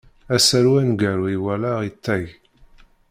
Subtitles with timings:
[0.35, 2.23] Asaru aneggaru i walaɣ iṭag.